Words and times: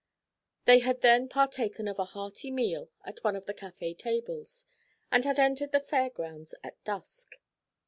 They 0.65 0.79
had 0.79 1.01
then 1.01 1.27
partaken 1.29 1.87
of 1.87 1.99
a 1.99 2.05
hearty 2.05 2.49
meal 2.49 2.89
at 3.05 3.23
one 3.23 3.35
of 3.35 3.45
the 3.45 3.53
café 3.53 3.95
tables, 3.95 4.65
and 5.11 5.23
had 5.25 5.37
entered 5.37 5.71
the 5.73 5.79
Fair 5.79 6.09
grounds 6.09 6.55
at 6.63 6.83
dusk. 6.83 7.35